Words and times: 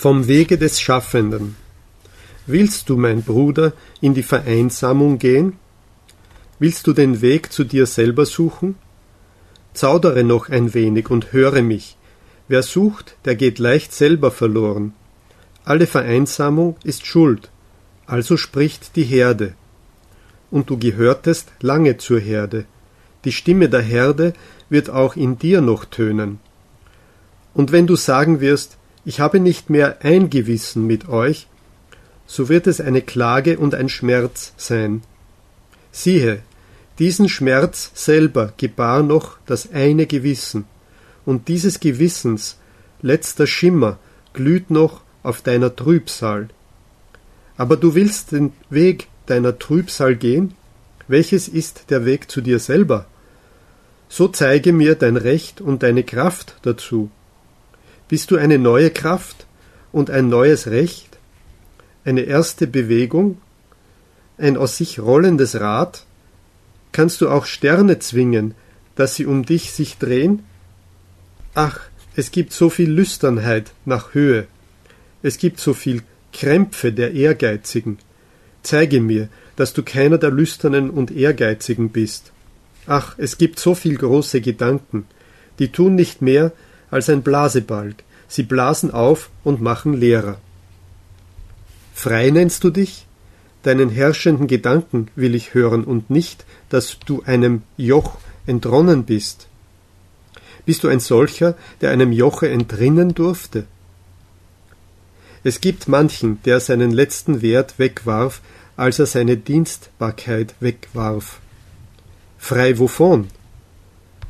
Vom 0.00 0.28
Wege 0.28 0.58
des 0.58 0.80
Schaffenden. 0.80 1.56
Willst 2.46 2.88
du, 2.88 2.96
mein 2.96 3.24
Bruder, 3.24 3.72
in 4.00 4.14
die 4.14 4.22
Vereinsamung 4.22 5.18
gehen? 5.18 5.54
Willst 6.60 6.86
du 6.86 6.92
den 6.92 7.20
Weg 7.20 7.52
zu 7.52 7.64
dir 7.64 7.84
selber 7.84 8.24
suchen? 8.24 8.76
Zaudere 9.74 10.22
noch 10.22 10.50
ein 10.50 10.72
wenig 10.72 11.10
und 11.10 11.32
höre 11.32 11.62
mich. 11.62 11.96
Wer 12.46 12.62
sucht, 12.62 13.16
der 13.24 13.34
geht 13.34 13.58
leicht 13.58 13.92
selber 13.92 14.30
verloren. 14.30 14.92
Alle 15.64 15.88
Vereinsamung 15.88 16.76
ist 16.84 17.04
Schuld, 17.04 17.50
also 18.06 18.36
spricht 18.36 18.94
die 18.94 19.02
Herde. 19.02 19.54
Und 20.52 20.70
du 20.70 20.78
gehörtest 20.78 21.50
lange 21.60 21.96
zur 21.96 22.20
Herde. 22.20 22.66
Die 23.24 23.32
Stimme 23.32 23.68
der 23.68 23.82
Herde 23.82 24.32
wird 24.70 24.90
auch 24.90 25.16
in 25.16 25.40
dir 25.40 25.60
noch 25.60 25.86
tönen. 25.86 26.38
Und 27.52 27.72
wenn 27.72 27.88
du 27.88 27.96
sagen 27.96 28.38
wirst, 28.40 28.78
ich 29.08 29.20
habe 29.20 29.40
nicht 29.40 29.70
mehr 29.70 30.00
ein 30.02 30.28
Gewissen 30.28 30.86
mit 30.86 31.08
euch, 31.08 31.46
so 32.26 32.50
wird 32.50 32.66
es 32.66 32.78
eine 32.78 33.00
Klage 33.00 33.58
und 33.58 33.74
ein 33.74 33.88
Schmerz 33.88 34.52
sein. 34.58 35.00
Siehe, 35.90 36.40
diesen 36.98 37.30
Schmerz 37.30 37.90
selber 37.94 38.52
gebar 38.58 39.02
noch 39.02 39.38
das 39.46 39.72
eine 39.72 40.04
Gewissen, 40.04 40.66
und 41.24 41.48
dieses 41.48 41.80
Gewissens 41.80 42.58
letzter 43.00 43.46
Schimmer 43.46 43.98
glüht 44.34 44.70
noch 44.70 45.00
auf 45.22 45.40
deiner 45.40 45.74
Trübsal. 45.74 46.48
Aber 47.56 47.78
du 47.78 47.94
willst 47.94 48.32
den 48.32 48.52
Weg 48.68 49.08
deiner 49.24 49.58
Trübsal 49.58 50.16
gehen? 50.16 50.52
Welches 51.06 51.48
ist 51.48 51.88
der 51.88 52.04
Weg 52.04 52.30
zu 52.30 52.42
dir 52.42 52.58
selber? 52.58 53.06
So 54.10 54.28
zeige 54.28 54.74
mir 54.74 54.96
dein 54.96 55.16
Recht 55.16 55.62
und 55.62 55.82
deine 55.82 56.04
Kraft 56.04 56.56
dazu. 56.60 57.10
Bist 58.08 58.30
du 58.30 58.36
eine 58.36 58.58
neue 58.58 58.90
Kraft 58.90 59.46
und 59.92 60.10
ein 60.10 60.28
neues 60.28 60.68
Recht, 60.68 61.18
eine 62.04 62.22
erste 62.22 62.66
Bewegung, 62.66 63.38
ein 64.38 64.56
aus 64.56 64.78
sich 64.78 64.98
rollendes 64.98 65.60
Rad? 65.60 66.04
Kannst 66.92 67.20
du 67.20 67.28
auch 67.28 67.44
Sterne 67.44 67.98
zwingen, 67.98 68.54
dass 68.96 69.14
sie 69.14 69.26
um 69.26 69.44
dich 69.44 69.72
sich 69.72 69.98
drehen? 69.98 70.42
Ach, 71.54 71.80
es 72.16 72.30
gibt 72.30 72.52
so 72.52 72.70
viel 72.70 72.90
Lüsternheit 72.90 73.72
nach 73.84 74.14
Höhe, 74.14 74.46
es 75.22 75.38
gibt 75.38 75.60
so 75.60 75.74
viel 75.74 76.02
Krämpfe 76.32 76.92
der 76.92 77.12
Ehrgeizigen. 77.12 77.98
Zeige 78.62 79.00
mir, 79.00 79.28
dass 79.56 79.72
du 79.72 79.82
keiner 79.82 80.18
der 80.18 80.30
Lüsternen 80.30 80.90
und 80.90 81.10
Ehrgeizigen 81.10 81.90
bist. 81.90 82.32
Ach, 82.86 83.16
es 83.18 83.36
gibt 83.38 83.58
so 83.58 83.74
viel 83.74 83.96
große 83.96 84.40
Gedanken, 84.40 85.06
die 85.58 85.68
tun 85.68 85.94
nicht 85.94 86.22
mehr, 86.22 86.52
als 86.90 87.08
ein 87.08 87.22
Blasebalg. 87.22 88.04
Sie 88.28 88.42
blasen 88.42 88.92
auf 88.92 89.30
und 89.44 89.60
machen 89.60 89.94
leerer. 89.94 90.38
Frei 91.94 92.30
nennst 92.30 92.62
du 92.64 92.70
dich? 92.70 93.06
Deinen 93.62 93.90
herrschenden 93.90 94.46
Gedanken 94.46 95.08
will 95.16 95.34
ich 95.34 95.54
hören 95.54 95.84
und 95.84 96.10
nicht, 96.10 96.44
dass 96.68 96.98
du 97.04 97.22
einem 97.24 97.62
Joch 97.76 98.18
entronnen 98.46 99.04
bist. 99.04 99.48
Bist 100.64 100.84
du 100.84 100.88
ein 100.88 101.00
solcher, 101.00 101.56
der 101.80 101.90
einem 101.90 102.12
Joche 102.12 102.48
entrinnen 102.48 103.14
durfte? 103.14 103.66
Es 105.42 105.60
gibt 105.60 105.88
manchen, 105.88 106.42
der 106.44 106.60
seinen 106.60 106.90
letzten 106.90 107.42
Wert 107.42 107.78
wegwarf, 107.78 108.42
als 108.76 108.98
er 108.98 109.06
seine 109.06 109.36
Dienstbarkeit 109.36 110.54
wegwarf. 110.60 111.40
Frei 112.38 112.78
wovon? 112.78 113.28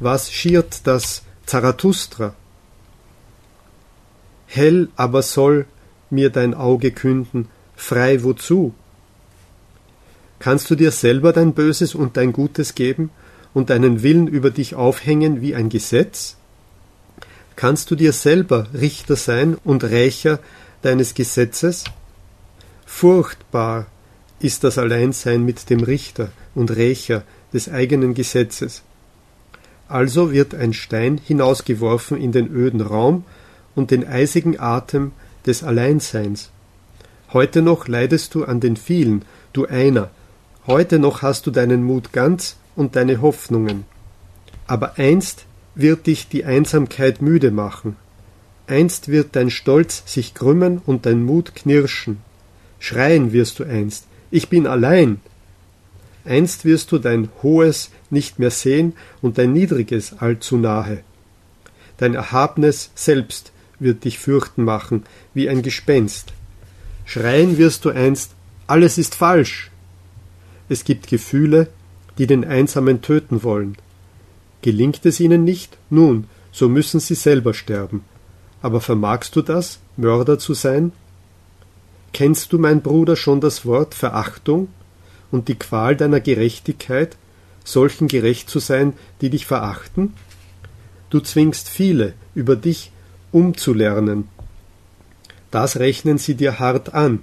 Was 0.00 0.32
schiert 0.32 0.86
das 0.86 1.22
Zarathustra? 1.44 2.34
Hell 4.50 4.88
aber 4.96 5.22
soll 5.22 5.66
mir 6.08 6.30
dein 6.30 6.54
Auge 6.54 6.90
künden, 6.90 7.48
frei 7.76 8.24
wozu? 8.24 8.74
Kannst 10.38 10.70
du 10.70 10.74
dir 10.74 10.90
selber 10.90 11.34
dein 11.34 11.52
Böses 11.52 11.94
und 11.94 12.16
dein 12.16 12.32
Gutes 12.32 12.74
geben 12.74 13.10
und 13.52 13.68
deinen 13.68 14.02
Willen 14.02 14.26
über 14.26 14.50
dich 14.50 14.74
aufhängen 14.74 15.42
wie 15.42 15.54
ein 15.54 15.68
Gesetz? 15.68 16.36
Kannst 17.56 17.90
du 17.90 17.94
dir 17.94 18.14
selber 18.14 18.68
Richter 18.72 19.16
sein 19.16 19.56
und 19.64 19.84
Rächer 19.84 20.38
deines 20.80 21.12
Gesetzes? 21.12 21.84
Furchtbar 22.86 23.86
ist 24.40 24.64
das 24.64 24.78
Alleinsein 24.78 25.44
mit 25.44 25.68
dem 25.68 25.80
Richter 25.80 26.30
und 26.54 26.70
Rächer 26.70 27.22
des 27.52 27.68
eigenen 27.68 28.14
Gesetzes. 28.14 28.82
Also 29.88 30.32
wird 30.32 30.54
ein 30.54 30.72
Stein 30.72 31.20
hinausgeworfen 31.22 32.16
in 32.18 32.32
den 32.32 32.50
öden 32.50 32.80
Raum, 32.80 33.24
und 33.78 33.92
den 33.92 34.06
eisigen 34.06 34.58
Atem 34.58 35.12
des 35.46 35.62
Alleinseins. 35.62 36.50
Heute 37.32 37.62
noch 37.62 37.86
leidest 37.86 38.34
du 38.34 38.44
an 38.44 38.58
den 38.58 38.76
vielen, 38.76 39.24
du 39.52 39.66
einer, 39.66 40.10
heute 40.66 40.98
noch 40.98 41.22
hast 41.22 41.46
du 41.46 41.52
deinen 41.52 41.84
Mut 41.84 42.12
ganz 42.12 42.56
und 42.74 42.96
deine 42.96 43.22
Hoffnungen. 43.22 43.84
Aber 44.66 44.98
einst 44.98 45.46
wird 45.76 46.08
dich 46.08 46.28
die 46.28 46.44
Einsamkeit 46.44 47.22
müde 47.22 47.52
machen, 47.52 47.94
einst 48.66 49.08
wird 49.08 49.36
dein 49.36 49.48
Stolz 49.48 50.02
sich 50.06 50.34
krümmen 50.34 50.82
und 50.84 51.06
dein 51.06 51.22
Mut 51.22 51.54
knirschen. 51.54 52.18
Schreien 52.80 53.32
wirst 53.32 53.60
du 53.60 53.64
einst, 53.64 54.06
ich 54.32 54.48
bin 54.48 54.66
allein. 54.66 55.20
Einst 56.24 56.64
wirst 56.64 56.90
du 56.90 56.98
dein 56.98 57.28
Hohes 57.44 57.90
nicht 58.10 58.40
mehr 58.40 58.50
sehen 58.50 58.94
und 59.22 59.38
dein 59.38 59.52
Niedriges 59.52 60.18
allzu 60.18 60.56
nahe. 60.56 60.98
Dein 61.96 62.14
Erhabnes 62.14 62.90
selbst 62.96 63.52
wird 63.80 64.04
dich 64.04 64.18
fürchten 64.18 64.64
machen, 64.64 65.04
wie 65.34 65.48
ein 65.48 65.62
Gespenst. 65.62 66.32
Schreien 67.04 67.58
wirst 67.58 67.84
du 67.84 67.90
einst, 67.90 68.32
alles 68.66 68.98
ist 68.98 69.14
falsch. 69.14 69.70
Es 70.68 70.84
gibt 70.84 71.08
Gefühle, 71.08 71.68
die 72.18 72.26
den 72.26 72.44
Einsamen 72.44 73.00
töten 73.00 73.42
wollen. 73.42 73.76
Gelingt 74.62 75.06
es 75.06 75.20
ihnen 75.20 75.44
nicht, 75.44 75.78
nun, 75.88 76.26
so 76.52 76.68
müssen 76.68 77.00
sie 77.00 77.14
selber 77.14 77.54
sterben. 77.54 78.04
Aber 78.60 78.80
vermagst 78.80 79.36
du 79.36 79.42
das, 79.42 79.78
Mörder 79.96 80.38
zu 80.38 80.52
sein? 80.52 80.92
Kennst 82.12 82.52
du, 82.52 82.58
mein 82.58 82.82
Bruder, 82.82 83.16
schon 83.16 83.40
das 83.40 83.64
Wort 83.64 83.94
Verachtung 83.94 84.68
und 85.30 85.48
die 85.48 85.54
Qual 85.54 85.94
deiner 85.94 86.20
Gerechtigkeit, 86.20 87.16
solchen 87.64 88.08
gerecht 88.08 88.50
zu 88.50 88.58
sein, 88.58 88.94
die 89.20 89.30
dich 89.30 89.46
verachten? 89.46 90.14
Du 91.10 91.20
zwingst 91.20 91.68
viele, 91.68 92.14
über 92.34 92.56
dich 92.56 92.90
umzulernen. 93.32 94.28
Das 95.50 95.78
rechnen 95.78 96.18
sie 96.18 96.34
dir 96.34 96.58
hart 96.58 96.94
an. 96.94 97.20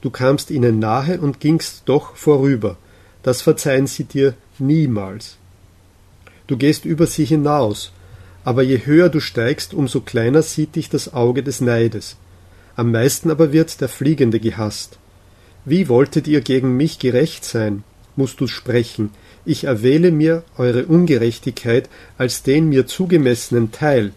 Du 0.00 0.10
kamst 0.10 0.50
ihnen 0.50 0.78
nahe 0.78 1.20
und 1.20 1.40
gingst 1.40 1.82
doch 1.86 2.16
vorüber. 2.16 2.76
Das 3.22 3.42
verzeihen 3.42 3.86
sie 3.86 4.04
dir 4.04 4.34
niemals. 4.58 5.36
Du 6.46 6.56
gehst 6.56 6.84
über 6.84 7.06
sie 7.06 7.24
hinaus, 7.24 7.92
aber 8.44 8.62
je 8.62 8.84
höher 8.84 9.08
du 9.08 9.20
steigst, 9.20 9.74
umso 9.74 10.00
kleiner 10.00 10.42
sieht 10.42 10.76
dich 10.76 10.88
das 10.88 11.12
Auge 11.12 11.42
des 11.42 11.60
Neides. 11.60 12.16
Am 12.76 12.92
meisten 12.92 13.30
aber 13.30 13.52
wird 13.52 13.80
der 13.80 13.88
Fliegende 13.88 14.40
gehasst. 14.40 14.98
Wie 15.64 15.88
wolltet 15.88 16.26
ihr 16.26 16.40
gegen 16.40 16.76
mich 16.76 16.98
gerecht 16.98 17.44
sein? 17.44 17.84
musst 18.16 18.40
du 18.40 18.46
sprechen. 18.46 19.10
Ich 19.44 19.64
erwähle 19.64 20.10
mir 20.10 20.42
eure 20.56 20.86
Ungerechtigkeit 20.86 21.88
als 22.18 22.42
den 22.42 22.68
mir 22.68 22.86
zugemessenen 22.86 23.70
Teil. 23.72 24.12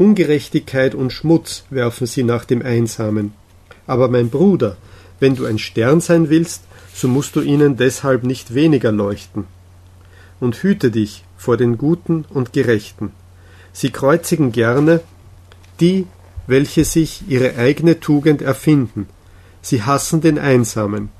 Ungerechtigkeit 0.00 0.94
und 0.94 1.12
Schmutz 1.12 1.64
werfen 1.68 2.06
sie 2.06 2.22
nach 2.22 2.46
dem 2.46 2.62
Einsamen. 2.62 3.34
Aber 3.86 4.08
mein 4.08 4.30
Bruder, 4.30 4.78
wenn 5.18 5.36
du 5.36 5.44
ein 5.44 5.58
Stern 5.58 6.00
sein 6.00 6.30
willst, 6.30 6.62
so 6.94 7.06
musst 7.06 7.36
du 7.36 7.42
ihnen 7.42 7.76
deshalb 7.76 8.24
nicht 8.24 8.54
weniger 8.54 8.92
leuchten. 8.92 9.44
Und 10.40 10.62
hüte 10.62 10.90
dich 10.90 11.22
vor 11.36 11.58
den 11.58 11.76
Guten 11.76 12.24
und 12.30 12.54
Gerechten. 12.54 13.12
Sie 13.74 13.90
kreuzigen 13.90 14.52
gerne 14.52 15.02
die, 15.80 16.06
welche 16.46 16.86
sich 16.86 17.24
ihre 17.28 17.56
eigene 17.56 18.00
Tugend 18.00 18.40
erfinden. 18.40 19.06
Sie 19.60 19.82
hassen 19.82 20.22
den 20.22 20.38
Einsamen. 20.38 21.10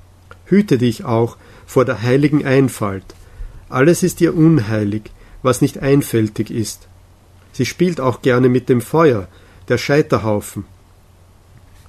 Hüte 0.47 0.79
dich 0.79 1.05
auch 1.05 1.37
vor 1.67 1.85
der 1.85 2.01
heiligen 2.01 2.47
Einfalt. 2.47 3.05
Alles 3.69 4.03
ist 4.03 4.23
ihr 4.23 4.35
unheilig, 4.35 5.11
was 5.43 5.61
nicht 5.61 5.81
einfältig 5.81 6.51
ist. 6.51 6.89
Sie 7.53 7.67
spielt 7.67 8.01
auch 8.01 8.23
gerne 8.23 8.49
mit 8.49 8.69
dem 8.69 8.81
Feuer, 8.81 9.29
der 9.69 9.79
Scheiterhaufen. 9.79 10.65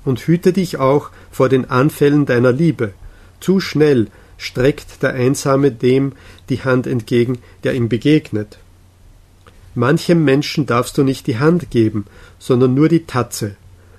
Und 0.03 0.19
hüte 0.21 0.53
dich 0.53 0.77
auch 0.77 1.11
vor 1.31 1.49
den 1.49 1.69
Anfällen 1.69 2.25
deiner 2.25 2.51
Liebe. 2.51 2.93
Zu 3.39 3.59
schnell 3.59 4.07
streckt 4.37 5.03
der 5.03 5.13
Einsame 5.13 5.71
dem 5.71 6.13
die 6.49 6.63
Hand 6.63 6.87
entgegen, 6.87 7.37
der 7.63 7.75
ihm 7.75 7.89
begegnet. 7.89 8.57
Manchem 9.75 10.23
Menschen 10.25 10.65
darfst 10.65 10.97
du 10.97 11.03
nicht 11.03 11.27
die 11.27 11.37
Hand 11.37 11.69
geben, 11.69 12.05
sondern 12.39 12.73
nur 12.73 12.89
die 12.89 13.05
Tatze. 13.05 13.55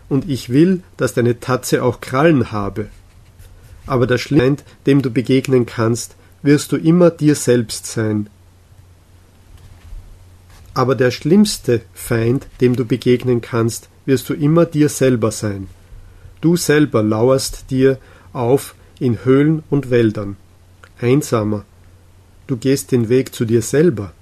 Und 0.08 0.28
ich 0.28 0.50
will, 0.50 0.82
dass 0.96 1.14
deine 1.14 1.40
Tatze 1.40 1.82
auch 1.82 2.00
Krallen 2.00 2.52
habe. 2.52 2.88
Aber 3.86 4.06
der 4.06 4.18
Schlimmste, 4.18 4.64
dem 4.86 5.00
du 5.00 5.10
begegnen 5.10 5.64
kannst, 5.64 6.16
wirst 6.42 6.72
du 6.72 6.76
immer 6.76 7.10
dir 7.10 7.34
selbst 7.34 7.86
sein, 7.86 8.28
aber 10.74 10.94
der 10.94 11.10
schlimmste 11.10 11.82
Feind, 11.92 12.46
dem 12.60 12.76
du 12.76 12.84
begegnen 12.84 13.40
kannst, 13.40 13.88
wirst 14.06 14.28
du 14.28 14.34
immer 14.34 14.64
dir 14.64 14.88
selber 14.88 15.30
sein. 15.30 15.68
Du 16.40 16.56
selber 16.56 17.02
lauerst 17.02 17.70
dir 17.70 17.98
auf 18.32 18.74
in 18.98 19.24
Höhlen 19.24 19.62
und 19.70 19.90
Wäldern. 19.90 20.36
Einsamer, 21.00 21.64
du 22.46 22.56
gehst 22.56 22.92
den 22.92 23.08
Weg 23.08 23.34
zu 23.34 23.44
dir 23.44 23.62
selber, 23.62 24.12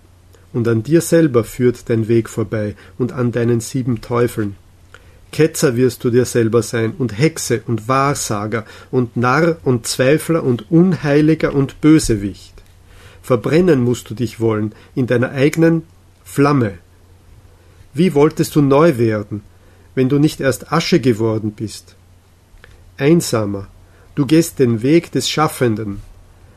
und 0.53 0.67
an 0.67 0.83
dir 0.83 1.01
selber 1.01 1.45
führt 1.45 1.89
dein 1.89 2.09
Weg 2.09 2.29
vorbei 2.29 2.75
und 2.99 3.13
an 3.13 3.31
deinen 3.31 3.61
sieben 3.61 4.01
Teufeln. 4.01 4.57
Ketzer 5.33 5.77
wirst 5.77 6.03
du 6.03 6.11
dir 6.11 6.25
selber 6.25 6.63
sein 6.63 6.93
und 6.99 7.17
Hexe 7.17 7.63
und 7.67 7.87
Wahrsager 7.87 8.65
und 8.91 9.17
Narr 9.17 9.59
und 9.63 9.87
Zweifler 9.87 10.43
und 10.43 10.71
Unheiliger 10.73 11.55
und 11.55 11.81
Bösewicht. 11.81 12.55
Verbrennen 13.23 13.81
musst 13.81 14.11
du 14.11 14.15
dich 14.15 14.41
wollen 14.41 14.75
in 14.97 15.07
deiner 15.07 15.31
eigenen 15.31 15.83
Flamme. 16.33 16.79
Wie 17.93 18.15
wolltest 18.15 18.55
du 18.55 18.63
neu 18.63 18.99
werden, 18.99 19.43
wenn 19.97 20.09
du 20.09 20.21
nicht 20.21 20.39
erst 20.39 20.71
Asche 20.71 21.01
geworden 21.01 21.51
bist? 21.51 21.97
Einsamer, 22.97 23.67
du 24.15 24.27
gehst 24.27 24.61
den 24.61 24.81
Weg 24.81 25.11
des 25.11 25.29
Schaffenden. 25.29 26.03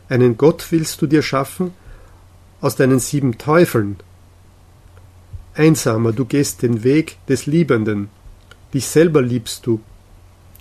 Einen 0.09 0.37
Gott 0.37 0.67
willst 0.69 1.01
du 1.01 1.07
dir 1.07 1.23
schaffen 1.23 1.73
aus 2.61 2.75
deinen 2.75 2.99
sieben 2.99 3.39
Teufeln. 3.39 3.95
Einsamer, 5.55 6.11
du 6.11 6.25
gehst 6.25 6.61
den 6.61 6.83
Weg 6.83 7.17
des 7.27 7.47
Liebenden. 7.47 8.09
Dich 8.75 8.85
selber 8.85 9.23
liebst 9.23 9.65
du. 9.65 9.81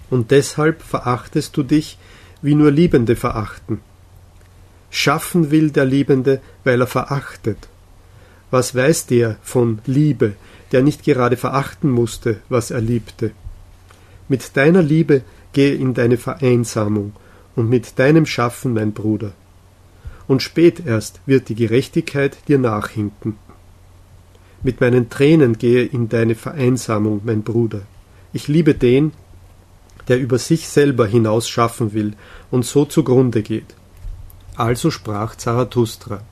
Und 0.08 0.30
deshalb 0.30 0.80
verachtest 0.80 1.54
du 1.58 1.64
dich, 1.64 1.98
wie 2.40 2.54
nur 2.54 2.70
Liebende 2.70 3.14
verachten. 3.14 3.82
Schaffen 4.88 5.50
will 5.50 5.70
der 5.70 5.84
Liebende, 5.84 6.40
weil 6.64 6.80
er 6.80 6.86
verachtet. 6.86 7.68
Was 8.52 8.74
weiß 8.74 9.06
der 9.06 9.36
von 9.42 9.78
Liebe, 9.86 10.34
der 10.72 10.82
nicht 10.82 11.04
gerade 11.04 11.38
verachten 11.38 11.90
musste, 11.90 12.40
was 12.50 12.70
er 12.70 12.82
liebte? 12.82 13.30
Mit 14.28 14.58
deiner 14.58 14.82
Liebe 14.82 15.22
gehe 15.54 15.74
in 15.74 15.94
deine 15.94 16.18
Vereinsamung 16.18 17.14
und 17.56 17.70
mit 17.70 17.98
deinem 17.98 18.26
Schaffen, 18.26 18.74
mein 18.74 18.92
Bruder. 18.92 19.32
Und 20.28 20.42
spät 20.42 20.84
erst 20.84 21.22
wird 21.24 21.48
die 21.48 21.54
Gerechtigkeit 21.54 22.36
dir 22.46 22.58
nachhinken. 22.58 23.36
Mit 24.62 24.82
meinen 24.82 25.08
Tränen 25.08 25.56
gehe 25.56 25.84
in 25.86 26.10
deine 26.10 26.34
Vereinsamung, 26.34 27.22
mein 27.24 27.42
Bruder. 27.42 27.80
Ich 28.34 28.48
liebe 28.48 28.74
den, 28.74 29.12
der 30.08 30.20
über 30.20 30.36
sich 30.36 30.68
selber 30.68 31.06
hinaus 31.06 31.48
schaffen 31.48 31.94
will 31.94 32.12
und 32.50 32.66
so 32.66 32.84
zugrunde 32.84 33.42
geht. 33.42 33.74
Also 34.56 34.90
sprach 34.90 35.36
Zarathustra. 35.36 36.22